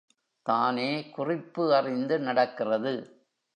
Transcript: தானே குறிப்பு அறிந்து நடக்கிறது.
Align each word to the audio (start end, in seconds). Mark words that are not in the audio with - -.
தானே 0.41 1.09
குறிப்பு 1.09 1.75
அறிந்து 1.75 2.19
நடக்கிறது. 2.19 2.93